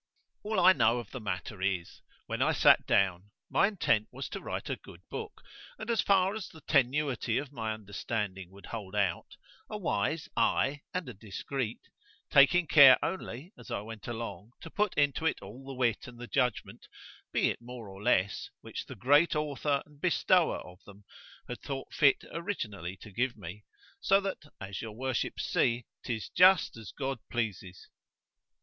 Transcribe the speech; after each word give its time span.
All 0.41 0.59
I 0.59 0.73
know 0.73 0.97
of 0.97 1.11
the 1.11 1.19
matter 1.21 1.61
is—when 1.61 2.41
I 2.41 2.53
sat 2.53 2.87
down, 2.87 3.29
my 3.51 3.67
intent 3.67 4.07
was 4.11 4.29
to 4.29 4.41
write 4.41 4.67
a 4.67 4.75
good 4.75 5.03
book; 5.11 5.43
and 5.77 5.91
as 5.91 6.01
far 6.01 6.33
as 6.33 6.49
the 6.49 6.61
tenuity 6.61 7.37
of 7.37 7.51
my 7.51 7.71
understanding 7.71 8.49
would 8.49 8.65
hold 8.65 8.95
out—a 8.95 9.77
wise, 9.77 10.27
aye, 10.35 10.81
and 10.91 11.07
a 11.07 11.13
discreet—taking 11.13 12.65
care 12.65 12.97
only, 13.05 13.53
as 13.55 13.69
I 13.69 13.81
went 13.81 14.07
along, 14.07 14.53
to 14.61 14.71
put 14.71 14.95
into 14.97 15.27
it 15.27 15.39
all 15.39 15.63
the 15.67 15.75
wit 15.75 16.07
and 16.07 16.17
the 16.17 16.25
judgment 16.25 16.87
(be 17.31 17.51
it 17.51 17.61
more 17.61 17.87
or 17.87 18.01
less) 18.01 18.49
which 18.61 18.87
the 18.87 18.95
great 18.95 19.35
Author 19.35 19.83
and 19.85 20.01
Bestower 20.01 20.57
of 20.65 20.83
them 20.83 21.05
had 21.47 21.61
thought 21.61 21.93
fit 21.93 22.23
originally 22.31 22.97
to 23.01 23.11
give 23.11 23.37
me——so 23.37 24.19
that, 24.21 24.39
as 24.59 24.81
your 24.81 24.93
worships 24.93 25.45
see—'tis 25.45 26.29
just 26.29 26.75
as 26.75 26.91
God 26.91 27.19
pleases. 27.29 27.87